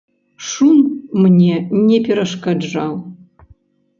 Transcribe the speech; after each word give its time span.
Шум 0.51 0.79
мне 1.25 1.53
не 1.89 1.99
перашкаджаў. 2.09 2.91